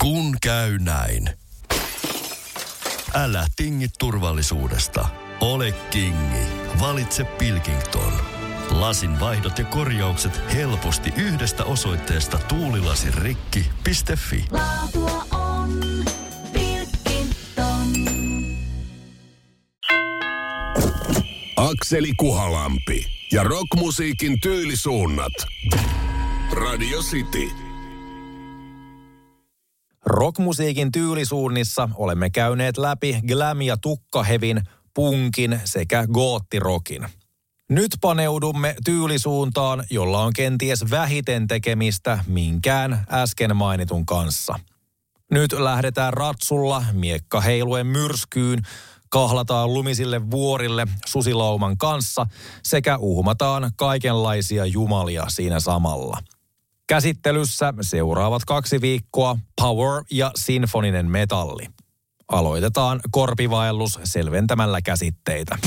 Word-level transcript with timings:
Kun 0.00 0.36
käy 0.42 0.78
näin. 0.78 1.30
Älä 3.14 3.46
tingi 3.56 3.86
turvallisuudesta. 3.98 5.08
Ole 5.40 5.72
kingi. 5.72 6.46
Valitse 6.80 7.24
Pilkington. 7.24 8.12
Lasin 8.70 9.20
vaihdot 9.20 9.58
ja 9.58 9.64
korjaukset 9.64 10.40
helposti 10.54 11.12
yhdestä 11.16 11.64
osoitteesta 11.64 12.38
tuulilasirikki.fi. 12.38 14.44
Laatua 14.50 15.26
on 15.32 15.80
Pilkington. 16.52 17.86
Akseli 21.56 22.12
Kuhalampi 22.18 23.06
ja 23.32 23.42
rockmusiikin 23.42 24.40
tyylisuunnat. 24.40 25.32
Radio 26.52 27.02
City. 27.02 27.69
Rockmusiikin 30.10 30.92
tyylisuunnissa 30.92 31.88
olemme 31.94 32.30
käyneet 32.30 32.78
läpi 32.78 33.20
glam- 33.26 33.62
ja 33.62 33.76
tukkahevin, 33.76 34.62
punkin 34.94 35.60
sekä 35.64 36.06
goottirokin. 36.06 37.06
Nyt 37.68 37.90
paneudumme 38.00 38.74
tyylisuuntaan, 38.84 39.84
jolla 39.90 40.22
on 40.22 40.32
kenties 40.32 40.90
vähiten 40.90 41.46
tekemistä 41.46 42.24
minkään 42.26 43.06
äsken 43.10 43.56
mainitun 43.56 44.06
kanssa. 44.06 44.58
Nyt 45.30 45.52
lähdetään 45.52 46.12
ratsulla 46.12 46.84
miekka 46.92 47.40
heiluen 47.40 47.86
myrskyyn, 47.86 48.62
kahlataan 49.08 49.74
lumisille 49.74 50.30
vuorille 50.30 50.86
susilauman 51.06 51.78
kanssa 51.78 52.26
sekä 52.62 52.96
uhmataan 52.98 53.70
kaikenlaisia 53.76 54.66
jumalia 54.66 55.24
siinä 55.28 55.60
samalla. 55.60 56.18
Käsittelyssä 56.90 57.74
seuraavat 57.80 58.44
kaksi 58.44 58.80
viikkoa 58.80 59.36
power 59.60 60.04
ja 60.10 60.30
sinfoninen 60.36 61.10
metalli. 61.10 61.66
Aloitetaan 62.28 63.00
korpivaellus 63.10 63.98
selventämällä 64.04 64.82
käsitteitä. 64.82 65.58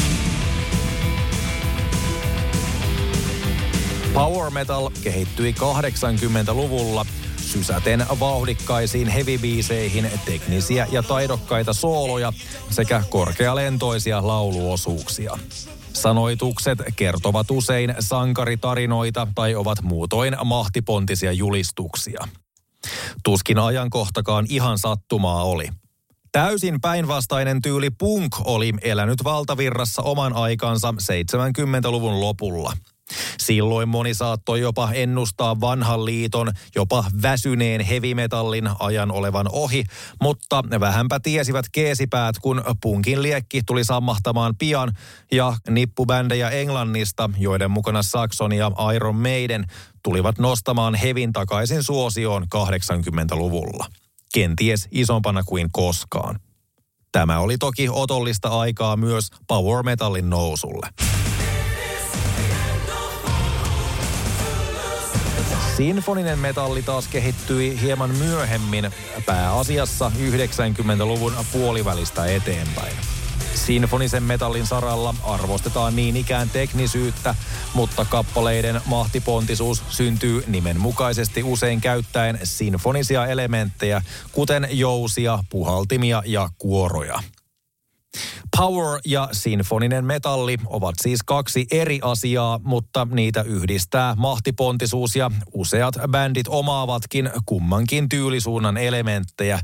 Power 4.14 4.52
metal 4.52 4.90
kehittyi 5.04 5.56
80-luvulla 5.60 7.06
sysäten 7.38 8.06
vauhdikkaisiin 8.20 9.08
heavy-biiseihin 9.08 10.10
teknisiä 10.26 10.88
ja 10.92 11.04
taidokkaita 11.04 11.74
sooloja 11.74 12.34
sekä 12.70 13.04
korkealentoisia 13.10 14.28
lauluosuuksia. 14.28 15.38
Sanoitukset 15.94 16.80
kertovat 16.96 17.52
usein 17.52 17.96
sankaritarinoita 18.00 19.28
tai 19.36 19.56
ovat 19.56 19.82
muutoin 19.82 20.38
mahtipontisia 20.46 21.32
julistuksia. 21.32 22.28
Tuskin 23.24 23.60
ajankohtakaan 23.60 24.46
ihan 24.50 24.80
sattumaa 24.80 25.44
oli. 25.44 25.68
Täysin 26.32 26.82
päinvastainen 26.82 27.62
tyyli 27.62 27.90
punk 27.90 28.36
oli 28.46 28.74
elänyt 28.82 29.24
valtavirrassa 29.24 30.02
oman 30.02 30.34
aikansa 30.34 30.92
70-luvun 30.92 32.22
lopulla. 32.22 32.74
Silloin 33.40 33.90
moni 33.90 34.14
saattoi 34.14 34.60
jopa 34.60 34.92
ennustaa 34.92 35.62
vanhan 35.62 36.06
liiton, 36.06 36.52
jopa 36.76 37.06
väsyneen 37.22 37.82
hevimetallin 37.82 38.70
ajan 38.80 39.12
olevan 39.12 39.48
ohi, 39.52 39.84
mutta 40.22 40.64
vähänpä 40.80 41.20
tiesivät 41.20 41.66
keesipäät, 41.72 42.40
kun 42.40 42.64
punkin 42.82 43.22
liekki 43.22 43.62
tuli 43.66 43.84
sammahtamaan 43.84 44.56
pian 44.60 44.92
ja 45.32 45.54
nippubändejä 45.70 46.50
Englannista, 46.50 47.30
joiden 47.38 47.72
mukana 47.72 48.04
Saxon 48.04 48.54
ja 48.54 48.72
Iron 48.96 49.16
Maiden 49.16 49.66
tulivat 50.04 50.40
nostamaan 50.40 50.96
hevin 50.96 51.34
takaisin 51.34 51.84
suosioon 51.84 52.46
80-luvulla. 52.56 53.86
Kenties 54.34 54.88
isompana 54.92 55.44
kuin 55.44 55.70
koskaan. 55.72 56.40
Tämä 57.12 57.40
oli 57.40 57.58
toki 57.58 57.90
otollista 57.90 58.60
aikaa 58.60 58.98
myös 58.98 59.28
power 59.48 59.84
metallin 59.84 60.30
nousulle. 60.30 60.90
Sinfoninen 65.78 66.40
metalli 66.40 66.84
taas 66.84 67.08
kehittyi 67.08 67.82
hieman 67.82 68.10
myöhemmin, 68.10 68.92
pääasiassa 69.26 70.12
90-luvun 70.20 71.34
puolivälistä 71.52 72.26
eteenpäin. 72.26 72.94
Sinfonisen 73.56 74.24
metallin 74.24 74.68
saralla 74.68 75.16
arvostetaan 75.24 75.96
niin 75.96 76.18
ikään 76.18 76.50
teknisyyttä, 76.50 77.36
mutta 77.74 78.06
kappaleiden 78.06 78.82
mahtipontisuus 78.86 79.84
syntyy 79.90 80.44
nimenmukaisesti 80.48 81.44
usein 81.44 81.82
käyttäen 81.82 82.40
sinfonisia 82.44 83.28
elementtejä, 83.28 84.02
kuten 84.32 84.68
jousia, 84.72 85.40
puhaltimia 85.50 86.24
ja 86.26 86.50
kuoroja. 86.58 87.20
Power 88.58 89.00
ja 89.06 89.30
sinfoninen 89.32 90.06
metalli 90.06 90.58
ovat 90.66 90.96
siis 91.02 91.20
kaksi 91.26 91.66
eri 91.72 92.00
asiaa, 92.02 92.60
mutta 92.64 93.08
niitä 93.12 93.42
yhdistää 93.42 94.16
mahtipontisuus 94.18 95.16
ja 95.16 95.32
useat 95.54 95.96
bändit 96.08 96.48
omaavatkin 96.48 97.30
kummankin 97.46 98.10
tyylisuunnan 98.10 98.78
elementtejä. 98.78 99.60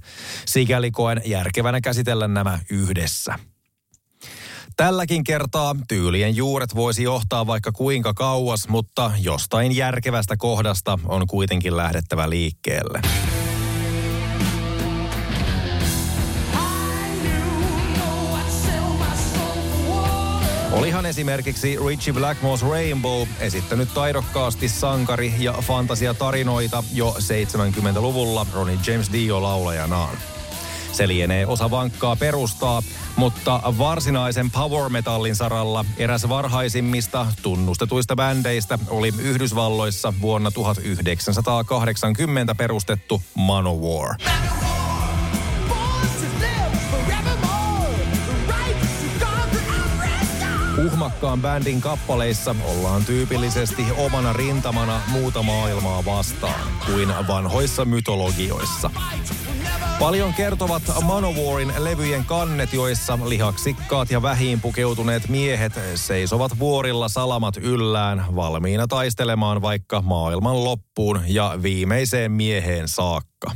Sikäli 0.45 0.91
koen 0.91 1.21
järkevänä 1.25 1.81
käsitellä 1.81 2.27
nämä 2.27 2.59
yhdessä. 2.71 3.39
Tälläkin 4.77 5.23
kertaa 5.23 5.75
tyylien 5.87 6.35
juuret 6.35 6.75
voisi 6.75 7.03
johtaa 7.03 7.47
vaikka 7.47 7.71
kuinka 7.71 8.13
kauas, 8.13 8.67
mutta 8.67 9.11
jostain 9.21 9.75
järkevästä 9.75 10.37
kohdasta 10.37 10.99
on 11.05 11.27
kuitenkin 11.27 11.77
lähdettävä 11.77 12.29
liikkeelle. 12.29 13.01
Olihan 20.79 21.05
esimerkiksi 21.05 21.77
Richie 21.87 22.13
Blackmore's 22.13 22.69
Rainbow 22.69 23.27
esittänyt 23.39 23.93
taidokkaasti 23.93 24.69
sankari- 24.69 25.33
ja 25.39 25.53
fantasiatarinoita 25.61 26.83
jo 26.93 27.15
70-luvulla 27.19 28.45
Ronnie 28.53 28.77
James 28.87 29.11
Dio 29.11 29.43
laulajanaan. 29.43 30.17
Se 30.91 31.07
lienee 31.07 31.47
osa 31.47 31.71
vankkaa 31.71 32.15
perustaa, 32.15 32.83
mutta 33.15 33.61
varsinaisen 33.77 34.51
power 34.51 34.89
metallin 34.89 35.35
saralla 35.35 35.85
eräs 35.97 36.29
varhaisimmista 36.29 37.27
tunnustetuista 37.41 38.15
bändeistä 38.15 38.79
oli 38.89 39.13
Yhdysvalloissa 39.19 40.13
vuonna 40.21 40.51
1980 40.51 42.55
perustettu 42.55 43.23
Manowar. 43.35 44.15
Uhmakkaan 50.85 51.41
bändin 51.41 51.81
kappaleissa 51.81 52.55
ollaan 52.65 53.05
tyypillisesti 53.05 53.85
omana 53.97 54.33
rintamana 54.33 55.01
muuta 55.07 55.43
maailmaa 55.43 56.05
vastaan 56.05 56.71
kuin 56.85 57.09
vanhoissa 57.27 57.85
mytologioissa. 57.85 58.91
Paljon 59.99 60.33
kertovat 60.33 60.83
Manowarin 61.03 61.73
levyjen 61.77 62.25
kannet, 62.25 62.73
joissa 62.73 63.19
lihaksikkaat 63.25 64.11
ja 64.11 64.21
vähiin 64.21 64.61
pukeutuneet 64.61 65.29
miehet 65.29 65.73
seisovat 65.95 66.59
vuorilla 66.59 67.09
salamat 67.09 67.57
yllään, 67.57 68.25
valmiina 68.35 68.87
taistelemaan 68.87 69.61
vaikka 69.61 70.01
maailman 70.01 70.63
loppuun 70.63 71.21
ja 71.27 71.59
viimeiseen 71.63 72.31
mieheen 72.31 72.87
saakka. 72.87 73.51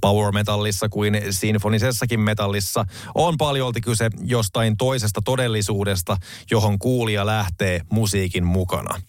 Power 0.00 0.32
metallissa 0.32 0.88
kuin 0.88 1.20
sinfonisessakin 1.30 2.20
metallissa 2.20 2.84
on 3.14 3.36
paljolti 3.38 3.80
kyse 3.80 4.10
jostain 4.22 4.76
toisesta 4.76 5.20
todellisuudesta, 5.24 6.16
johon 6.50 6.78
kuulija 6.78 7.26
lähtee 7.26 7.80
musiikin 7.92 8.44
mukana. 8.44 9.00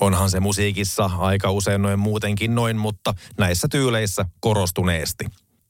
Onhan 0.00 0.30
se 0.30 0.40
musiikissa 0.40 1.10
aika 1.18 1.50
usein 1.50 1.82
noin 1.82 1.98
muutenkin 1.98 2.54
noin, 2.54 2.76
mutta 2.76 3.14
näissä 3.38 3.68
tyyleissä 3.70 4.24
korostuneesti. 4.40 5.24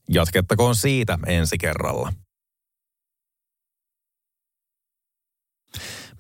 Jatkettakoon 0.09 0.77
siitä 0.77 1.19
ensi 1.27 1.59
kerralla. 1.59 2.13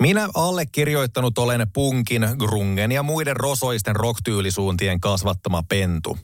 Minä 0.00 0.28
allekirjoittanut 0.34 1.38
olen 1.38 1.66
punkin, 1.72 2.28
grungen 2.38 2.92
ja 2.92 3.02
muiden 3.02 3.36
rosoisten 3.36 3.96
rocktyylisuuntien 3.96 5.00
kasvattama 5.00 5.62
pentu. 5.68 6.18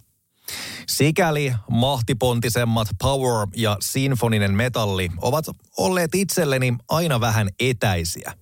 Sikäli 0.88 1.54
mahtipontisemmat 1.70 2.88
power 3.02 3.48
ja 3.56 3.76
sinfoninen 3.80 4.54
metalli 4.54 5.08
ovat 5.20 5.44
olleet 5.78 6.14
itselleni 6.14 6.74
aina 6.88 7.20
vähän 7.20 7.48
etäisiä. 7.60 8.32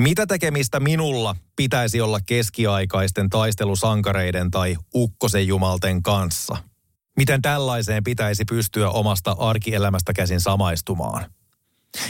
Mitä 0.00 0.26
tekemistä 0.26 0.80
minulla 0.80 1.36
pitäisi 1.56 2.00
olla 2.00 2.20
keskiaikaisten 2.26 3.30
taistelusankareiden 3.30 4.50
tai 4.50 4.76
ukkosen 4.94 5.46
jumalten 5.46 6.02
kanssa? 6.02 6.56
Miten 7.16 7.42
tällaiseen 7.42 8.04
pitäisi 8.04 8.44
pystyä 8.44 8.90
omasta 8.90 9.36
arkielämästä 9.38 10.12
käsin 10.12 10.40
samaistumaan? 10.40 11.30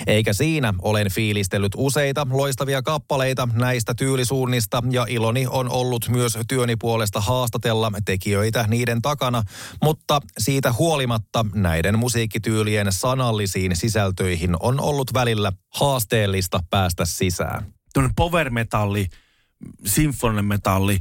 Eikä 0.06 0.32
siinä 0.32 0.74
olen 0.82 1.10
fiilistellyt 1.10 1.72
useita 1.76 2.26
loistavia 2.30 2.82
kappaleita 2.82 3.48
näistä 3.52 3.94
tyylisuunnista 3.94 4.82
ja 4.90 5.06
iloni 5.08 5.46
on 5.50 5.70
ollut 5.70 6.08
myös 6.08 6.38
työni 6.48 6.76
puolesta 6.76 7.20
haastatella 7.20 7.92
tekijöitä 8.04 8.64
niiden 8.68 9.02
takana, 9.02 9.42
mutta 9.82 10.20
siitä 10.38 10.72
huolimatta 10.72 11.44
näiden 11.54 11.98
musiikkityylien 11.98 12.86
sanallisiin 12.90 13.76
sisältöihin 13.76 14.56
on 14.60 14.80
ollut 14.80 15.14
välillä 15.14 15.52
haasteellista 15.74 16.60
päästä 16.70 17.04
sisään. 17.04 17.74
Tuollainen 17.94 18.14
power 18.14 18.50
metalli, 18.50 19.06
sinfoninen 19.86 20.44
metalli, 20.44 20.98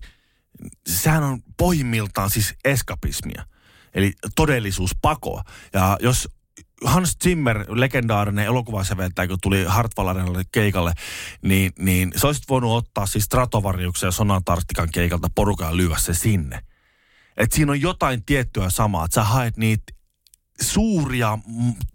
sehän 0.88 1.24
on 1.24 1.39
pohjimmiltaan 1.57 2.30
siis 2.30 2.53
eskapismia. 2.65 3.45
Eli 3.94 4.13
todellisuuspakoa. 4.35 5.44
Ja 5.74 5.97
jos 6.01 6.30
Hans 6.83 7.18
Zimmer, 7.24 7.65
legendaarinen 7.69 8.45
elokuvasäveltäjä, 8.45 9.27
kun 9.27 9.38
tuli 9.41 9.63
Hartwall 9.63 10.44
keikalle, 10.51 10.94
niin, 11.41 11.71
niin 11.80 12.12
se 12.15 12.27
olisi 12.27 12.44
voinut 12.50 12.71
ottaa 12.71 13.06
siis 13.06 13.24
Stratovariuksen 13.24 14.07
ja 14.07 14.12
Sonatarstikan 14.12 14.89
keikalta 14.91 15.27
porukan 15.35 15.68
ja 15.68 15.77
lyödä 15.77 15.95
se 15.97 16.13
sinne. 16.13 16.59
Et 17.38 17.51
siinä 17.51 17.71
on 17.71 17.81
jotain 17.81 18.25
tiettyä 18.25 18.69
samaa, 18.69 19.06
että 19.06 19.15
sä 19.15 19.24
haet 19.24 19.57
niitä 19.57 19.94
suuria 20.63 21.39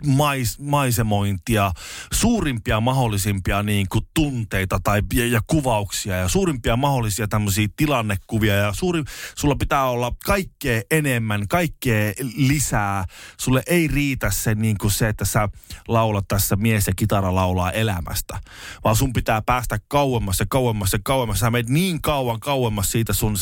mais, 0.07 0.59
maisemointia, 0.59 1.73
suurimpia 2.13 2.81
mahdollisimpia 2.81 3.63
niin 3.63 3.87
kuin 3.89 4.05
tunteita 4.15 4.81
tai, 4.85 5.03
ja, 5.15 5.27
ja 5.27 5.41
kuvauksia 5.47 6.17
ja 6.17 6.29
suurimpia 6.29 6.77
mahdollisia 6.77 7.29
tämmöisiä 7.29 7.69
tilannekuvia 7.77 8.55
ja 8.55 8.73
suuri, 8.73 9.05
sulla 9.35 9.57
pitää 9.57 9.85
olla 9.85 10.13
kaikkea 10.25 10.83
enemmän, 10.91 11.49
kaikkea 11.49 12.13
lisää. 12.37 13.05
Sulle 13.41 13.63
ei 13.67 13.89
riitä 13.89 14.31
se 14.31 14.55
niin 14.55 14.79
kuin 14.79 14.91
se, 14.91 15.09
että 15.09 15.25
sä 15.25 15.49
laulat 15.89 16.29
tässä 16.29 16.57
mies 16.57 16.87
ja 16.87 16.93
kitara 16.97 17.35
laulaa 17.35 17.73
elämästä, 17.73 18.41
vaan 18.85 18.97
sun 18.97 19.13
pitää 19.13 19.43
päästä 19.43 19.79
kauemmas 19.89 20.41
ja 20.41 20.47
kauemmas 20.49 20.93
ja 20.93 20.99
kauemmas. 21.03 21.41
Sä 21.41 21.51
menet 21.51 21.69
niin 21.69 22.03
kauan 22.03 22.41
kauemmas 22.41 22.93
siitä 22.93 23.13
sun 23.13 23.37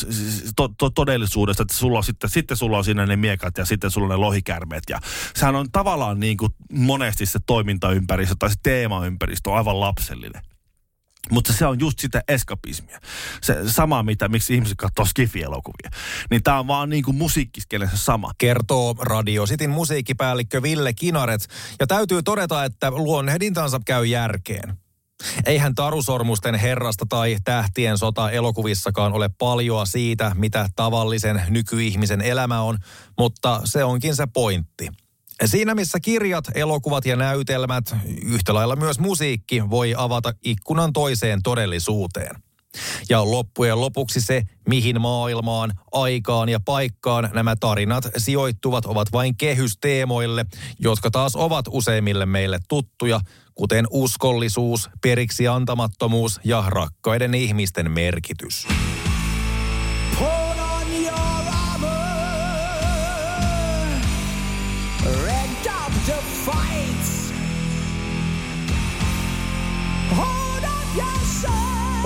to, 0.55 0.67
to, 0.67 0.89
todellisuudesta, 0.89 1.63
että 1.63 1.75
sulla 1.75 2.01
sitten, 2.01 2.29
sitten 2.29 2.57
sulla 2.57 2.77
on 2.77 2.83
siinä 2.83 3.05
ne 3.05 3.15
miekat 3.15 3.57
ja 3.57 3.65
sitten 3.65 3.91
sulla 3.91 4.05
on 4.05 4.11
ne 4.11 4.15
lohikärmeet 4.15 4.83
ja 4.89 4.99
sehän 5.35 5.55
on 5.55 5.71
tavallaan 5.71 6.19
niin 6.19 6.37
kuin 6.37 6.51
monesti 6.71 7.25
se 7.25 7.39
toimintaympäristö 7.45 8.35
tai 8.39 8.49
se 8.49 8.55
teemaympäristö 8.63 9.49
on 9.49 9.57
aivan 9.57 9.79
lapsellinen. 9.79 10.41
Mutta 11.31 11.53
se 11.53 11.65
on 11.65 11.79
just 11.79 11.99
sitä 11.99 12.23
eskapismia. 12.27 12.99
Se 13.41 13.57
sama, 13.65 14.03
mitä, 14.03 14.27
miksi 14.27 14.55
ihmiset 14.55 14.77
katsoo 14.77 15.05
skifi-elokuvia. 15.05 15.89
Niin 16.29 16.43
tämä 16.43 16.59
on 16.59 16.67
vaan 16.67 16.89
niin 16.89 17.03
kuin 17.03 17.17
musiikkiskelessä 17.17 17.97
sama. 17.97 18.31
Kertoo 18.37 18.95
Radio 18.99 19.45
Cityn 19.45 19.69
musiikkipäällikkö 19.69 20.61
Ville 20.61 20.93
Kinaret. 20.93 21.47
Ja 21.79 21.87
täytyy 21.87 22.23
todeta, 22.23 22.63
että 22.63 22.91
luonnehdintansa 22.91 23.79
käy 23.85 24.05
järkeen. 24.05 24.77
Eihän 25.45 25.75
Tarusormusten 25.75 26.55
herrasta 26.55 27.05
tai 27.09 27.37
Tähtien 27.43 27.97
sota 27.97 28.31
elokuvissakaan 28.31 29.13
ole 29.13 29.29
paljoa 29.37 29.85
siitä, 29.85 30.31
mitä 30.35 30.69
tavallisen 30.75 31.41
nykyihmisen 31.49 32.21
elämä 32.21 32.61
on, 32.61 32.77
mutta 33.17 33.61
se 33.63 33.83
onkin 33.83 34.15
se 34.15 34.27
pointti. 34.33 34.89
Siinä 35.45 35.75
missä 35.75 35.99
kirjat, 35.99 36.45
elokuvat 36.55 37.05
ja 37.05 37.15
näytelmät, 37.15 37.95
yhtä 38.23 38.53
lailla 38.53 38.75
myös 38.75 38.99
musiikki 38.99 39.69
voi 39.69 39.93
avata 39.97 40.33
ikkunan 40.43 40.93
toiseen 40.93 41.43
todellisuuteen. 41.43 42.35
Ja 43.09 43.31
loppujen 43.31 43.81
lopuksi 43.81 44.21
se, 44.21 44.43
mihin 44.67 45.01
maailmaan, 45.01 45.73
aikaan 45.91 46.49
ja 46.49 46.59
paikkaan 46.59 47.29
nämä 47.33 47.55
tarinat 47.55 48.09
sijoittuvat, 48.17 48.85
ovat 48.85 49.11
vain 49.11 49.37
kehysteemoille, 49.37 50.45
jotka 50.79 51.11
taas 51.11 51.35
ovat 51.35 51.65
useimmille 51.69 52.25
meille 52.25 52.59
tuttuja, 52.69 53.19
kuten 53.55 53.85
uskollisuus, 53.91 54.89
periksi 55.01 55.47
antamattomuus 55.47 56.39
ja 56.43 56.63
rakkaiden 56.67 57.33
ihmisten 57.33 57.91
merkitys. 57.91 58.67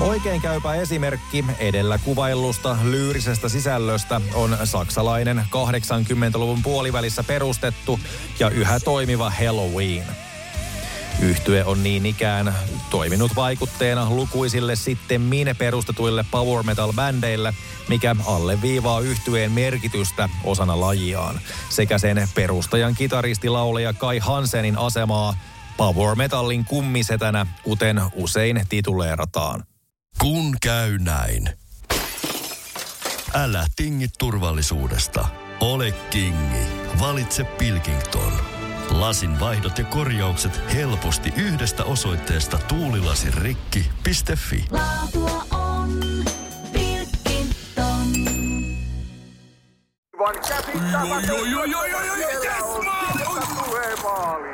Oikein 0.02 0.40
käypä 0.40 0.74
esimerkki 0.74 1.44
edellä 1.58 1.98
kuvaillusta 1.98 2.76
lyyrisestä 2.84 3.48
sisällöstä 3.48 4.20
on 4.34 4.58
saksalainen 4.64 5.38
80-luvun 5.38 6.62
puolivälissä 6.62 7.22
perustettu 7.22 8.00
ja 8.38 8.50
yhä 8.50 8.80
toimiva 8.80 9.30
Halloween. 9.30 10.06
Yhtye 11.20 11.64
on 11.64 11.82
niin 11.82 12.06
ikään 12.06 12.54
toiminut 12.90 13.36
vaikutteena 13.36 14.10
lukuisille 14.10 14.76
sitten 14.76 15.30
perustetuille 15.58 16.24
power 16.30 16.62
metal 16.62 16.92
bändeille, 16.92 17.54
mikä 17.88 18.16
alleviivaa 18.26 19.00
yhtyeen 19.00 19.52
merkitystä 19.52 20.28
osana 20.44 20.80
lajiaan, 20.80 21.40
sekä 21.68 21.98
sen 21.98 22.28
perustajan 22.34 22.94
kitaristi 22.94 23.48
laulaja 23.48 23.92
Kai 23.92 24.18
Hansenin 24.18 24.78
asemaa 24.78 25.34
power 25.76 26.16
metallin 26.16 26.64
kummisetänä, 26.64 27.46
kuten 27.62 28.02
usein 28.14 28.66
tituleerataan. 28.68 29.71
Kun 30.20 30.56
käy 30.62 30.98
näin. 30.98 31.48
Älä 33.34 33.66
tingi 33.76 34.08
turvallisuudesta. 34.18 35.28
Ole 35.60 35.92
kingi. 35.92 36.66
Valitse 37.00 37.44
Pilkington. 37.44 38.32
Lasin 38.90 39.40
vaihdot 39.40 39.78
ja 39.78 39.84
korjaukset 39.84 40.60
helposti 40.74 41.32
yhdestä 41.36 41.84
osoitteesta 41.84 42.58
tuulilasirikki.fi. 42.58 44.64
Laatua 44.70 45.44
on 45.50 46.00
Pilkington. 46.72 48.12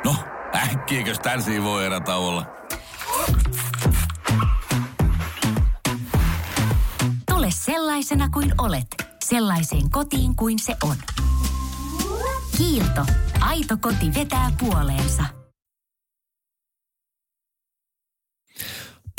No, 0.05 0.15
äkkiäkös 0.55 1.19
tän 1.19 1.41
voi 1.63 1.85
erä 1.85 2.01
olla? 2.15 2.58
Sellaisena 8.03 8.29
kuin 8.29 8.53
olet, 8.57 8.87
sellaiseen 9.25 9.89
kotiin 9.89 10.35
kuin 10.35 10.59
se 10.59 10.75
on. 10.83 10.95
Kiilto. 12.57 13.05
Aito 13.39 13.77
koti 13.81 14.13
vetää 14.15 14.51
puoleensa. 14.59 15.23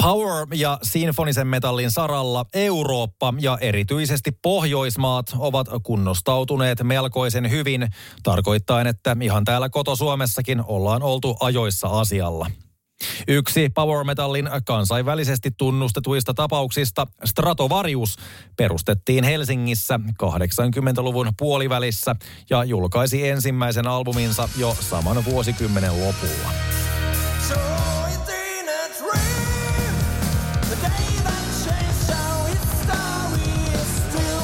Power- 0.03 0.47
ja 0.55 0.79
sinfonisen 0.83 1.47
metallin 1.47 1.91
saralla 1.91 2.45
Eurooppa 2.55 3.35
ja 3.41 3.59
erityisesti 3.61 4.31
Pohjoismaat 4.43 5.27
ovat 5.39 5.67
kunnostautuneet 5.83 6.83
melkoisen 6.83 7.51
hyvin, 7.51 7.89
tarkoittaen, 8.23 8.87
että 8.87 9.17
ihan 9.21 9.45
täällä 9.45 9.69
koto-Suomessakin 9.69 10.63
ollaan 10.67 11.03
oltu 11.03 11.37
ajoissa 11.41 11.89
asialla. 11.89 12.51
Yksi 13.29 13.69
Power 13.75 14.05
Metallin 14.05 14.51
kansainvälisesti 14.67 15.51
tunnustetuista 15.59 16.35
tapauksista, 16.35 17.07
Stratovarius, 17.25 18.17
perustettiin 18.57 19.25
Helsingissä 19.25 20.01
80-luvun 20.23 21.33
puolivälissä 21.39 22.17
ja 22.51 22.65
julkaisi 22.65 23.29
ensimmäisen 23.29 23.87
albuminsa 23.87 24.49
jo 24.57 24.77
saman 24.81 25.25
vuosikymmenen 25.25 25.93
lopulla. 25.93 26.80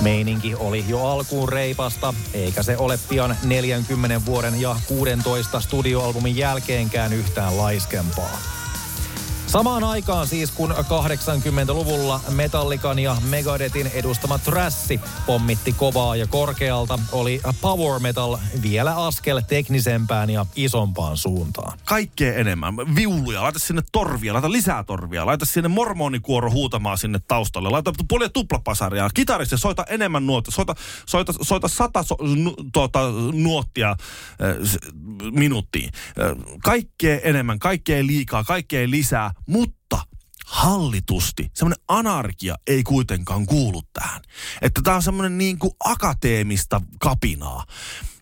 Meininki 0.07 0.55
oli 0.55 0.85
jo 0.89 1.05
alkuun 1.05 1.49
reipasta, 1.49 2.15
eikä 2.35 2.63
se 2.63 2.77
ole 2.77 2.99
pian 3.09 3.37
40 3.45 4.27
vuoden 4.27 4.61
ja 4.61 4.77
16 4.89 5.61
studioalbumin 5.61 6.37
jälkeenkään 6.37 7.13
yhtään 7.13 7.59
laiskempaa. 7.59 8.56
Samaan 9.57 9.85
aikaan 9.85 10.27
siis 10.27 10.51
kun 10.51 10.71
80-luvulla 10.71 12.21
Metallican 12.31 12.99
ja 12.99 13.17
Megadethin 13.29 13.91
edustama 13.95 14.39
trassi 14.39 15.01
pommitti 15.27 15.73
kovaa 15.73 16.17
ja 16.17 16.27
korkealta, 16.27 16.99
oli 17.13 17.41
power 17.61 18.01
metal 18.01 18.39
vielä 18.63 18.97
askel 18.97 19.41
teknisempään 19.49 20.31
ja 20.31 20.47
isompaan 20.57 21.17
suuntaan. 21.17 21.79
Kaikkea 21.85 22.35
enemmän. 22.35 22.77
Viuluja, 22.77 23.43
laita 23.43 23.59
sinne 23.59 23.83
torvia, 23.93 24.33
laita 24.35 24.53
lisää 24.53 24.85
torvia, 24.85 25.27
laita 25.27 25.47
sinne 25.47 25.69
mormonikuoro 25.69 26.51
huutamaan 26.51 26.99
sinne 26.99 27.19
taustalle, 27.29 27.71
laita 27.71 27.93
puoli 28.09 28.29
tuplapasaria, 28.29 29.11
kitaristi 29.15 29.59
soita 29.59 29.85
enemmän 29.89 30.27
nuottia, 30.27 30.53
soita, 30.53 30.75
soita, 31.07 31.33
soita 31.43 31.69
sata 31.69 32.03
so, 32.03 32.17
nu, 32.21 32.55
tuota, 32.73 33.01
nuottia 33.33 33.91
äh, 33.91 33.97
minuuttiin. 35.31 35.91
Äh, 36.21 36.57
kaikkea 36.63 37.19
enemmän, 37.25 37.59
kaikkea 37.59 38.07
liikaa, 38.07 38.45
kaikkea 38.45 38.91
lisää, 38.91 39.31
mutta 39.47 39.99
hallitusti. 40.47 41.51
Semmoinen 41.55 41.85
anarkia 41.89 42.55
ei 42.67 42.83
kuitenkaan 42.83 43.47
kuulu 43.47 43.83
tähän. 43.93 44.23
Että 44.63 44.81
tämä 44.85 44.97
on 44.97 45.03
semmoinen 45.03 45.39
niin 45.39 45.59
kuin 45.59 45.73
akateemista 45.85 46.81
kapinaa. 47.01 47.65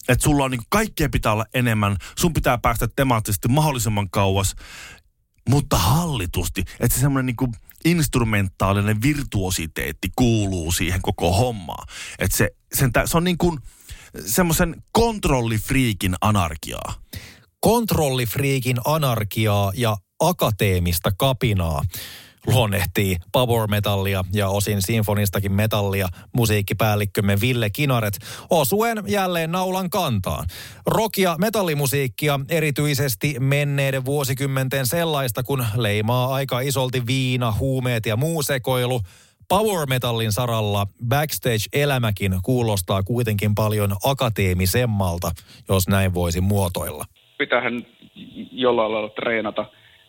Että 0.09 0.25
sulla 0.25 0.45
on 0.45 0.51
niin 0.51 0.63
kaikkea 0.69 1.09
pitää 1.09 1.33
olla 1.33 1.47
enemmän, 1.55 1.97
sun 2.19 2.33
pitää 2.33 2.59
päästä 2.59 2.89
temaattisesti 2.97 3.49
mahdollisimman 3.49 4.11
kauas, 4.11 4.55
mutta 5.49 5.79
hallitusti. 5.79 6.65
Että 6.81 6.97
se 6.97 7.01
semmoinen 7.01 7.27
niin 7.27 7.53
instrumentaalinen 7.85 9.03
virtuositeetti 9.03 10.09
kuuluu 10.17 10.73
siihen 10.73 11.03
koko 11.03 11.33
hommaan. 11.33 11.89
Että 12.19 12.37
se, 12.37 12.51
sen, 12.75 12.91
se 13.05 13.17
on 13.17 13.25
niin 13.25 13.39
kuin 13.39 13.59
semmoisen 14.27 14.83
kontrollifriikin 14.93 16.15
anarkiaa. 16.21 16.95
Kontrollifriikin 17.61 18.77
anarkiaa 18.85 19.73
ja 19.75 19.97
akateemista 20.21 21.11
kapinaa 21.19 21.83
luonnehtii 22.47 23.17
power 23.33 23.69
metallia 23.69 24.25
ja 24.33 24.49
osin 24.49 24.83
sinfonistakin 24.83 25.53
metallia 25.53 26.09
musiikkipäällikkömme 26.33 27.41
Ville 27.41 27.71
Kinaret 27.71 28.19
osuen 28.51 29.03
jälleen 29.07 29.53
naulan 29.53 29.91
kantaan. 29.91 30.47
Ja 31.17 31.37
metallimusiikkia 31.39 32.41
erityisesti 32.49 33.37
menneiden 33.41 34.05
vuosikymmenten 34.05 34.87
sellaista, 34.87 35.43
kun 35.43 35.65
leimaa 35.77 36.35
aika 36.35 36.61
isolti 36.61 37.07
viina, 37.07 37.53
huumeet 37.53 38.07
ja 38.07 38.17
muu 38.17 38.43
sekoilu. 38.43 39.01
Power 39.49 39.87
metallin 39.89 40.33
saralla 40.33 40.87
backstage-elämäkin 41.09 42.41
kuulostaa 42.43 43.03
kuitenkin 43.03 43.55
paljon 43.55 43.97
akateemisemmalta, 44.05 45.31
jos 45.69 45.89
näin 45.89 46.15
voisi 46.15 46.41
muotoilla. 46.41 47.05
pitäähän 47.39 47.87
jollain 48.53 48.93
lailla 48.93 49.09
treenata 49.09 49.67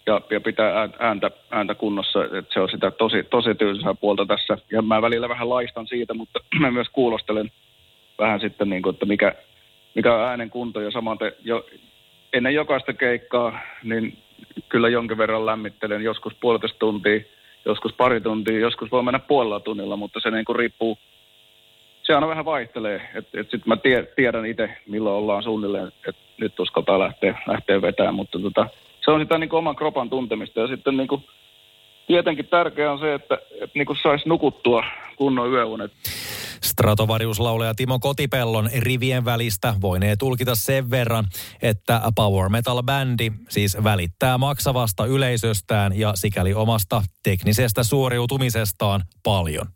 ja, 0.07 0.21
ja 0.29 0.41
pitää 0.41 0.79
ään- 0.79 0.93
ääntä, 0.99 1.31
ääntä 1.51 1.75
kunnossa, 1.75 2.23
että 2.25 2.53
se 2.53 2.59
on 2.59 2.69
sitä 2.69 2.91
tosi, 2.91 3.23
tosi 3.23 3.55
tylsää 3.55 3.93
puolta 3.93 4.25
tässä. 4.25 4.57
Ja 4.71 4.81
mä 4.81 5.01
välillä 5.01 5.29
vähän 5.29 5.49
laistan 5.49 5.87
siitä, 5.87 6.13
mutta 6.13 6.39
mä 6.59 6.71
myös 6.71 6.87
kuulostelen 6.89 7.51
vähän 8.19 8.39
sitten, 8.39 8.69
niin 8.69 8.81
kuin, 8.81 8.93
että 8.93 9.05
mikä, 9.05 9.35
mikä 9.95 10.15
on 10.15 10.21
äänen 10.21 10.49
kunto 10.49 10.81
ja 10.81 10.91
samaten 10.91 11.31
jo, 11.43 11.65
ennen 12.33 12.53
jokaista 12.53 12.93
keikkaa, 12.93 13.59
niin 13.83 14.17
kyllä 14.69 14.89
jonkin 14.89 15.17
verran 15.17 15.45
lämmittelen, 15.45 16.03
joskus 16.03 16.33
puolitoista 16.41 16.79
tuntia, 16.79 17.19
joskus 17.65 17.93
pari 17.93 18.21
tuntia, 18.21 18.59
joskus 18.59 18.91
voi 18.91 19.03
mennä 19.03 19.19
puolella 19.19 19.59
tunnilla, 19.59 19.95
mutta 19.95 20.19
se 20.19 20.31
niin 20.31 20.45
kuin 20.45 20.55
riippuu, 20.55 20.97
se 22.03 22.13
aina 22.13 22.27
vähän 22.27 22.45
vaihtelee. 22.45 23.09
Että 23.15 23.41
et 23.41 23.51
sitten 23.51 23.69
mä 23.69 23.77
tie, 23.77 24.07
tiedän 24.15 24.45
itse, 24.45 24.69
milloin 24.87 25.15
ollaan 25.15 25.43
suunnilleen, 25.43 25.87
että 25.87 26.21
nyt 26.37 26.59
uskaltaa 26.59 26.99
lähteä, 26.99 27.41
lähteä 27.47 27.81
vetämään. 27.81 28.15
Mutta 28.15 28.39
tota, 28.39 28.67
se 29.05 29.11
on 29.11 29.21
sitä 29.21 29.37
niin 29.37 29.49
kuin 29.49 29.57
oman 29.57 29.75
kropan 29.75 30.09
tuntemista. 30.09 30.59
Ja 30.59 30.67
sitten 30.67 30.97
niin 30.97 31.07
kuin, 31.07 31.23
tietenkin 32.07 32.47
tärkeää 32.47 32.91
on 32.91 32.99
se, 32.99 33.13
että, 33.13 33.37
että 33.51 33.79
niin 33.79 33.87
saisi 34.03 34.29
nukuttua 34.29 34.83
kunnon 35.17 35.51
yöunet. 35.51 35.91
Stratovariuslaulaja 36.63 37.73
Timo 37.75 37.99
Kotipellon 37.99 38.69
rivien 38.79 39.25
välistä 39.25 39.73
voinee 39.81 40.15
tulkita 40.15 40.55
sen 40.55 40.89
verran, 40.89 41.25
että 41.61 42.01
Power 42.15 42.49
Metal-bändi 42.49 43.31
siis 43.49 43.77
välittää 43.83 44.37
maksavasta 44.37 45.05
yleisöstään 45.05 45.99
ja 45.99 46.15
sikäli 46.15 46.53
omasta 46.53 47.03
teknisestä 47.23 47.83
suoriutumisestaan 47.83 49.01
paljon. 49.23 49.67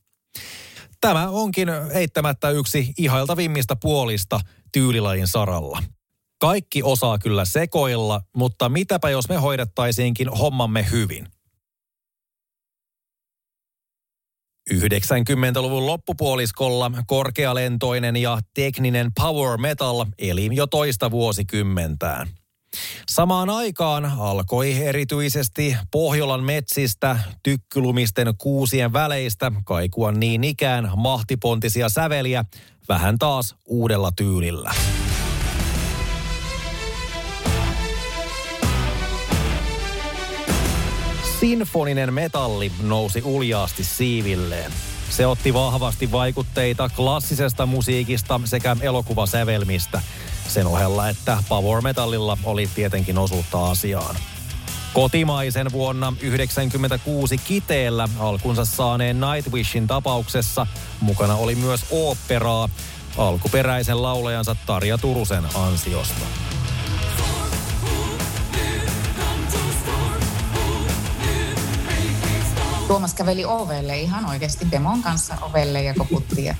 Tämä 1.01 1.29
onkin 1.29 1.69
eittämättä 1.93 2.49
yksi 2.49 2.93
ihailtavimmista 2.97 3.75
puolista 3.81 4.39
tyylilajin 4.73 5.27
saralla. 5.27 5.79
Kaikki 6.39 6.83
osaa 6.83 7.17
kyllä 7.17 7.45
sekoilla, 7.45 8.21
mutta 8.35 8.69
mitäpä 8.69 9.09
jos 9.09 9.29
me 9.29 9.35
hoidettaisiinkin 9.35 10.29
hommamme 10.29 10.85
hyvin? 10.91 11.27
90-luvun 14.73 15.85
loppupuoliskolla 15.85 16.91
korkealentoinen 17.07 18.15
ja 18.15 18.39
tekninen 18.53 19.11
power 19.15 19.57
metal 19.57 20.05
eli 20.17 20.49
jo 20.51 20.67
toista 20.67 21.11
vuosikymmentään. 21.11 22.27
Samaan 23.09 23.49
aikaan 23.49 24.05
alkoi 24.05 24.73
erityisesti 24.83 25.77
Pohjolan 25.91 26.43
metsistä, 26.43 27.19
tykkylumisten 27.43 28.33
kuusien 28.37 28.93
väleistä 28.93 29.51
kaikua 29.65 30.11
niin 30.11 30.43
ikään 30.43 30.91
mahtipontisia 30.95 31.89
säveliä, 31.89 32.45
vähän 32.89 33.17
taas 33.17 33.55
uudella 33.65 34.11
tyylillä. 34.15 34.71
Sinfoninen 41.39 42.13
metalli 42.13 42.71
nousi 42.81 43.21
uljaasti 43.25 43.83
siivilleen. 43.83 44.71
Se 45.09 45.27
otti 45.27 45.53
vahvasti 45.53 46.11
vaikutteita 46.11 46.89
klassisesta 46.95 47.65
musiikista 47.65 48.41
sekä 48.45 48.77
elokuvasävelmistä. 48.81 50.01
Sen 50.47 50.67
ohella, 50.67 51.09
että 51.09 51.43
power 51.49 51.81
metallilla 51.81 52.37
oli 52.43 52.69
tietenkin 52.75 53.17
osuutta 53.17 53.69
asiaan. 53.69 54.15
Kotimaisen 54.93 55.71
vuonna 55.71 56.05
1996 56.05 57.37
Kiteellä 57.37 58.09
alkunsa 58.19 58.65
saaneen 58.65 59.17
Nightwishin 59.19 59.87
tapauksessa 59.87 60.67
mukana 60.99 61.35
oli 61.35 61.55
myös 61.55 61.85
oopperaa 61.91 62.69
alkuperäisen 63.17 64.01
laulajansa 64.01 64.55
Tarja 64.65 64.97
Turusen 64.97 65.43
ansiosta. 65.55 66.48
Tuomas 72.89 73.13
käveli 73.13 73.45
ovelle 73.45 73.97
ihan 73.97 74.25
oikeasti 74.25 74.71
demon 74.71 75.03
kanssa 75.03 75.37
ovelle 75.41 75.83
ja 75.83 75.93
koputti. 75.93 76.45
Ja, 76.45 76.55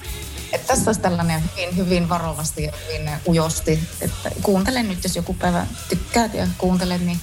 että 0.54 0.68
tässä 0.68 0.90
olisi 0.90 1.02
tällainen 1.02 1.44
hyvin, 1.52 1.76
hyvin 1.76 2.10
varovasti 2.10 2.64
ja 2.64 2.72
hyvin 2.86 3.10
ujosti, 3.28 3.80
että 4.02 4.32
kuuntele 4.42 4.84
nyt, 4.84 5.04
jos 5.04 5.16
joku 5.16 5.34
päivä 5.34 5.68
tykkäät 5.90 6.34
ja 6.34 6.48
kuuntelet, 6.58 7.02
niin 7.02 7.20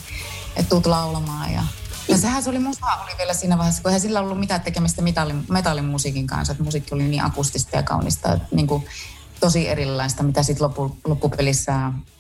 että 0.57 0.69
tuut 0.69 0.87
laulamaan. 0.87 1.53
Ja, 1.53 1.63
ja 2.09 2.19
sehän 2.19 2.43
se 2.43 2.51
oli, 2.51 2.59
musa 2.59 2.87
oli 2.87 3.13
vielä 3.19 3.35
siinä 3.35 3.59
vaiheessa, 3.59 3.83
kun 3.83 3.91
eihän 3.91 4.01
sillä 4.01 4.21
ollut 4.21 4.41
mitään 4.41 4.61
tekemistä 4.61 5.03
metallin, 5.03 5.45
metallin 5.51 5.85
musiikin 5.85 6.27
kanssa, 6.27 6.53
että 6.53 6.65
musiikki 6.65 6.95
oli 6.95 7.05
niin 7.05 7.25
akustista 7.25 7.77
ja 7.77 7.83
kaunista, 7.83 8.33
että 8.33 8.49
niin 8.51 8.67
kuin, 8.67 8.85
tosi 9.41 9.69
erilaista, 9.69 10.23
mitä 10.23 10.43
sitten 10.43 10.65
loppu, 10.65 10.97
loppupelissä 11.05 11.73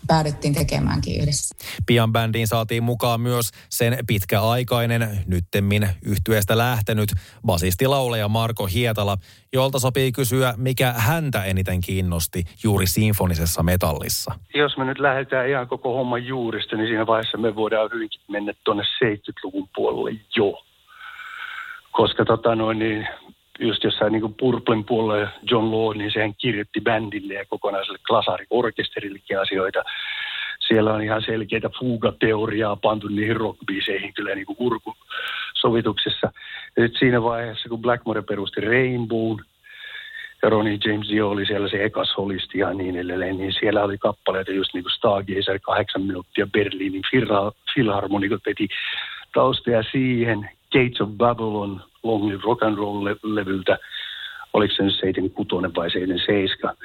päädyttiin 0.07 0.55
tekemäänkin 0.55 1.23
yhdessä. 1.23 1.55
Pian 1.87 2.13
bändiin 2.13 2.47
saatiin 2.47 2.83
mukaan 2.83 3.21
myös 3.21 3.51
sen 3.69 3.99
pitkäaikainen, 4.07 5.25
nyttemmin 5.27 5.89
yhtyeestä 6.05 6.59
lähtenyt 6.59 7.09
basistilaulaja 7.47 8.29
Marko 8.29 8.67
Hietala, 8.67 9.17
jolta 9.53 9.79
sopii 9.79 10.13
kysyä, 10.13 10.55
mikä 10.57 10.93
häntä 10.93 11.45
eniten 11.45 11.81
kiinnosti 11.81 12.45
juuri 12.63 12.87
sinfonisessa 12.87 13.63
metallissa. 13.63 14.35
Jos 14.55 14.77
me 14.77 14.85
nyt 14.85 14.99
lähdetään 14.99 15.49
ihan 15.49 15.69
koko 15.69 15.95
homman 15.95 16.25
juurista, 16.25 16.77
niin 16.77 16.89
siinä 16.89 17.07
vaiheessa 17.07 17.39
me 17.39 17.55
voidaan 17.55 17.91
hyvinkin 17.95 18.21
mennä 18.29 18.53
tuonne 18.65 18.83
70-luvun 19.05 19.69
puolelle 19.77 20.21
jo. 20.37 20.63
Koska 21.93 22.25
tota 22.25 22.55
noin, 22.55 22.79
niin 22.79 23.09
just 23.59 23.85
jossain 23.85 24.13
niin 24.13 24.35
Purplen 24.35 24.85
puolella 24.85 25.29
John 25.51 25.71
Law, 25.71 25.97
niin 25.97 26.11
sehän 26.13 26.35
kirjoitti 26.39 26.81
bändille 26.81 27.35
ja 27.35 27.45
kokonaiselle 27.45 27.99
klasariorkesterillekin 28.07 29.41
asioita. 29.41 29.83
Siellä 30.69 30.95
on 30.95 31.03
ihan 31.03 31.23
selkeitä 31.23 31.71
fugateoriaa 31.79 32.77
pantu 32.77 33.09
niihin 33.09 33.37
rockbiiseihin 33.37 34.15
kyllä 34.15 34.35
niin 34.35 34.47
kuin 34.47 34.57
urkusovituksessa. 34.61 36.33
Ja 36.77 36.83
nyt 36.83 36.97
siinä 36.99 37.23
vaiheessa, 37.23 37.69
kun 37.69 37.83
Blackmore 37.83 38.23
perusti 38.23 38.61
Rainbow, 38.61 39.37
ja 40.43 40.51
Ronnie 40.51 40.79
James 40.85 41.09
Dio 41.09 41.31
oli 41.31 41.47
siellä 41.47 41.69
se 41.69 41.85
ekas 41.85 42.15
holisti 42.17 42.59
ja 42.59 42.75
niin 42.75 42.97
edelleen, 42.97 43.37
niin 43.37 43.53
siellä 43.53 43.85
oli 43.85 43.99
kappaleita 43.99 44.53
just 44.53 44.75
niin 44.75 44.85
kuin 44.85 44.93
Stargazer, 44.93 45.59
kahdeksan 45.63 46.03
minuuttia 46.03 46.47
Berliinin 46.47 47.03
Philharmonikot 47.75 48.41
veti 48.47 48.69
taustoja 49.35 49.83
siihen, 49.93 50.51
Gates 50.73 51.01
of 51.01 51.09
Babylon, 51.17 51.81
Long 52.03 52.43
Rock 52.45 52.63
and 52.63 52.77
Roll-levyltä, 52.77 53.79
oliko 54.53 54.75
se 54.75 54.83
nyt 54.83 54.95
76 55.01 55.75
vai 55.77 55.91
77. 55.91 56.77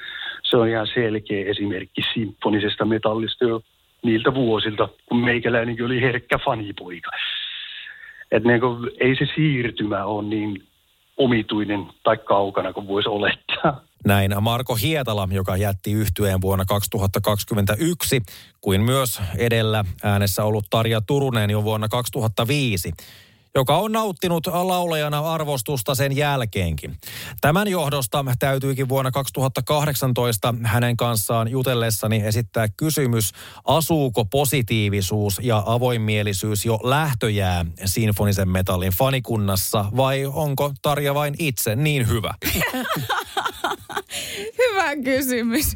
Se 0.44 0.58
on 0.58 0.68
ihan 0.68 0.88
selkeä 0.94 1.46
esimerkki 1.52 2.02
symfonisesta 2.14 2.86
metallista 2.86 3.46
jo 3.46 3.62
niiltä 4.04 4.34
vuosilta, 4.34 4.90
kun 5.06 5.18
meikäläinenkin 5.18 5.86
oli 5.86 6.02
herkkä 6.02 6.40
fanipoika. 6.46 7.12
Et 8.32 8.44
niin 8.44 8.60
kuin, 8.60 8.92
ei 9.00 9.16
se 9.16 9.28
siirtymä 9.36 10.06
ole 10.06 10.24
niin 10.28 10.64
omituinen 11.18 11.86
tai 12.04 12.18
kaukana 12.18 12.74
kuin 12.74 12.88
voisi 12.88 13.10
olettaa. 13.10 13.82
Näin 14.06 14.32
Marko 14.42 14.76
Hietala, 14.76 15.28
joka 15.32 15.58
jätti 15.58 15.92
yhtyeen 15.92 16.42
vuonna 16.42 16.66
2021, 16.66 18.22
kuin 18.62 18.82
myös 18.82 19.22
edellä 19.38 19.86
äänessä 20.04 20.44
ollut 20.44 20.66
Tarja 20.70 21.02
Turunen 21.02 21.50
jo 21.50 21.64
vuonna 21.64 21.88
2005 21.88 22.92
joka 23.56 23.78
on 23.78 23.92
nauttinut 23.92 24.48
laulajana 24.48 25.20
arvostusta 25.20 25.96
sen 25.96 26.16
jälkeenkin. 26.16 26.98
Tämän 27.42 27.68
johdosta 27.68 28.26
täytyykin 28.40 28.90
vuonna 28.90 29.12
2018 29.12 30.54
hänen 30.64 30.98
kanssaan 30.98 31.48
jutellessani 31.48 32.22
esittää 32.26 32.68
kysymys, 32.78 33.32
asuuko 33.64 34.26
positiivisuus 34.26 35.40
ja 35.44 35.64
avoinmielisyys 35.66 36.66
jo 36.66 36.80
lähtöjää 36.84 37.66
sinfonisen 37.86 38.50
metallin 38.50 38.92
fanikunnassa 38.92 39.86
vai 39.98 40.26
onko 40.26 40.74
Tarja 40.82 41.14
vain 41.14 41.36
itse 41.40 41.76
niin 41.76 42.08
hyvä? 42.08 42.34
Hyvä 44.58 44.96
kysymys. 45.04 45.76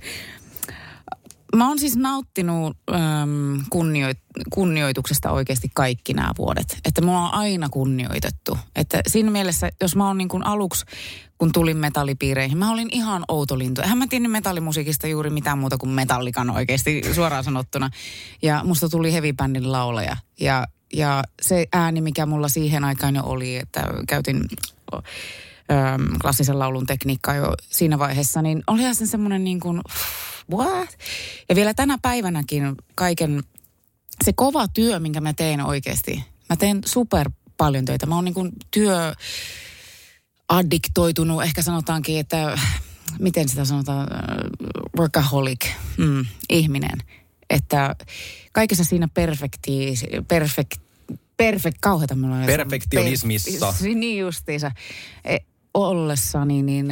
Mä 1.55 1.67
oon 1.67 1.79
siis 1.79 1.95
nauttinut 1.95 2.77
äm, 2.91 3.59
kunnioit, 3.69 4.17
kunnioituksesta 4.49 5.31
oikeasti 5.31 5.69
kaikki 5.73 6.13
nämä 6.13 6.31
vuodet. 6.37 6.77
Että 6.85 7.01
mua 7.01 7.19
on 7.19 7.33
aina 7.33 7.69
kunnioitettu. 7.69 8.57
Että 8.75 9.01
siinä 9.07 9.31
mielessä, 9.31 9.69
jos 9.81 9.95
mä 9.95 10.07
oon 10.07 10.17
niin 10.17 10.27
kuin 10.27 10.45
aluksi, 10.45 10.85
kun 11.37 11.51
tulin 11.51 11.77
metallipiireihin, 11.77 12.57
mä 12.57 12.71
olin 12.71 12.89
ihan 12.91 13.25
outo 13.27 13.57
lintu. 13.57 13.81
Eihän 13.81 13.97
mä 13.97 14.07
tiennyt 14.07 14.31
metallimusiikista 14.31 15.07
juuri 15.07 15.29
mitään 15.29 15.57
muuta 15.57 15.77
kuin 15.77 15.89
metallikan 15.89 16.49
oikeasti 16.49 17.01
suoraan 17.13 17.43
sanottuna. 17.43 17.89
Ja 18.41 18.61
musta 18.63 18.89
tuli 18.89 19.13
heavy-bändin 19.13 19.71
laulaja. 19.71 20.17
Ja, 20.39 20.67
ja 20.93 21.23
se 21.41 21.67
ääni, 21.73 22.01
mikä 22.01 22.25
mulla 22.25 22.47
siihen 22.47 22.83
aikaan 22.83 23.15
jo 23.15 23.23
oli, 23.25 23.55
että 23.55 23.83
käytin 24.07 24.41
äm, 25.71 26.19
klassisen 26.21 26.59
laulun 26.59 26.85
tekniikkaa 26.85 27.35
jo 27.35 27.53
siinä 27.69 27.99
vaiheessa, 27.99 28.41
niin 28.41 28.63
olihan 28.67 28.95
se 28.95 29.05
semmoinen 29.05 29.43
niin 29.43 29.59
kuin, 29.59 29.81
what? 30.51 30.89
Ja 31.49 31.55
vielä 31.55 31.73
tänä 31.73 31.97
päivänäkin 32.01 32.75
kaiken, 32.95 33.43
se 34.23 34.33
kova 34.33 34.67
työ, 34.67 34.99
minkä 34.99 35.21
mä 35.21 35.33
teen 35.33 35.61
oikeasti, 35.61 36.23
mä 36.49 36.55
teen 36.55 36.81
super 36.85 37.29
paljon 37.57 37.85
töitä. 37.85 38.05
Mä 38.05 38.15
oon 38.15 38.25
niin 38.25 38.33
kuin 38.33 38.51
työ 38.71 39.13
addiktoitunut, 40.49 41.43
ehkä 41.43 41.61
sanotaankin, 41.61 42.19
että 42.19 42.59
miten 43.19 43.49
sitä 43.49 43.65
sanotaan, 43.65 44.07
äh, 44.13 44.19
workaholic, 44.97 45.65
mm, 45.97 46.25
ihminen. 46.49 46.97
Että 47.49 47.95
kaikessa 48.51 48.83
siinä 48.83 49.07
perfekti, 49.13 49.93
perfekt, 50.27 50.81
perfekt, 51.37 51.77
kauheita 51.81 52.15
mulla 52.15 52.35
on. 52.35 52.45
Perfektionismissa. 52.45 53.73
Per, 53.81 53.95
niin 53.95 54.19
justiinsa. 54.19 54.71
Ollessani, 55.75 56.63
niin 56.63 56.87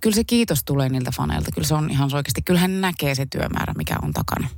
kyllä 0.00 0.14
se 0.14 0.24
kiitos 0.24 0.60
tulee 0.64 0.88
niiltä 0.88 1.10
faneilta. 1.16 1.50
Kyllä 1.54 1.68
se 1.68 1.74
on 1.74 1.90
ihan 1.90 2.14
oikeasti, 2.14 2.42
kyllähän 2.42 2.80
näkee 2.80 3.14
se 3.14 3.26
työmäärä, 3.32 3.72
mikä 3.76 3.96
on 4.02 4.12
takana. 4.12 4.48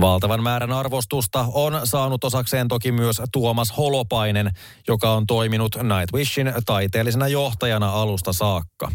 Valtavan 0.00 0.42
määrän 0.42 0.72
arvostusta 0.72 1.46
on 1.52 1.80
saanut 1.84 2.24
osakseen 2.24 2.68
toki 2.68 2.92
myös 2.92 3.22
Tuomas 3.32 3.76
Holopainen, 3.76 4.50
joka 4.88 5.10
on 5.10 5.26
toiminut 5.26 5.76
Nightwishin 5.76 6.52
taiteellisena 6.66 7.28
johtajana 7.28 7.90
alusta 7.90 8.32
saakka. 8.32 8.92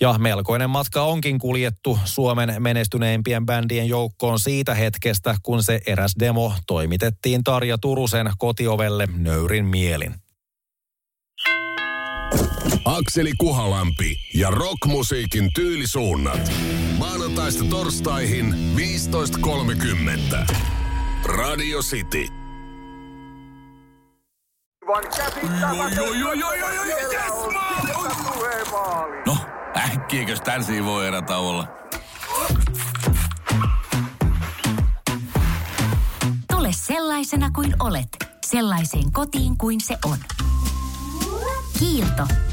Ja 0.00 0.18
melkoinen 0.18 0.70
matka 0.70 1.02
onkin 1.02 1.38
kuljettu 1.38 1.98
Suomen 2.04 2.54
menestyneimpien 2.58 3.46
bändien 3.46 3.88
joukkoon 3.88 4.38
siitä 4.38 4.74
hetkestä, 4.74 5.36
kun 5.42 5.62
se 5.62 5.80
eräs 5.86 6.12
demo 6.20 6.52
toimitettiin 6.66 7.44
Tarja 7.44 7.78
Turusen 7.78 8.30
kotiovelle 8.38 9.08
nöyrin 9.16 9.64
mielin. 9.64 10.14
Akseli 12.84 13.32
Kuhalampi 13.38 14.20
ja 14.34 14.50
rockmusiikin 14.50 15.52
tyylisuunnat. 15.52 16.52
Maanantaista 16.98 17.64
torstaihin 17.64 18.54
15.30. 18.76 20.54
Radio 21.24 21.82
City. 21.82 22.26
No, 29.26 29.36
äkkiäkös 29.76 30.40
tän 30.40 30.64
voi 30.84 31.06
erätauolla? 31.06 31.68
Tule 36.52 36.68
sellaisena 36.72 37.50
kuin 37.50 37.74
olet, 37.80 38.08
sellaiseen 38.46 39.12
kotiin 39.12 39.58
kuin 39.58 39.80
se 39.80 39.98
on. 40.04 40.18
Kiilto. 41.78 42.47